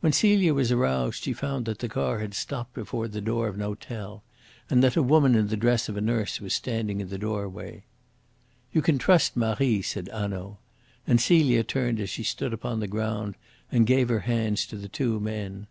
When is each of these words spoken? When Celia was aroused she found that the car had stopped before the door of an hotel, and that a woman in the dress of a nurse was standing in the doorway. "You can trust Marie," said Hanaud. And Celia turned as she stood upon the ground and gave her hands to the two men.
When 0.00 0.12
Celia 0.12 0.52
was 0.52 0.70
aroused 0.70 1.24
she 1.24 1.32
found 1.32 1.64
that 1.64 1.78
the 1.78 1.88
car 1.88 2.18
had 2.18 2.34
stopped 2.34 2.74
before 2.74 3.08
the 3.08 3.22
door 3.22 3.48
of 3.48 3.54
an 3.54 3.62
hotel, 3.62 4.22
and 4.68 4.82
that 4.84 4.94
a 4.94 5.02
woman 5.02 5.34
in 5.34 5.46
the 5.48 5.56
dress 5.56 5.88
of 5.88 5.96
a 5.96 6.02
nurse 6.02 6.38
was 6.38 6.52
standing 6.52 7.00
in 7.00 7.08
the 7.08 7.16
doorway. 7.16 7.84
"You 8.74 8.82
can 8.82 8.98
trust 8.98 9.38
Marie," 9.38 9.80
said 9.80 10.10
Hanaud. 10.12 10.58
And 11.06 11.18
Celia 11.18 11.64
turned 11.64 11.98
as 11.98 12.10
she 12.10 12.24
stood 12.24 12.52
upon 12.52 12.80
the 12.80 12.86
ground 12.86 13.36
and 13.72 13.86
gave 13.86 14.10
her 14.10 14.20
hands 14.28 14.66
to 14.66 14.76
the 14.76 14.86
two 14.86 15.18
men. 15.18 15.66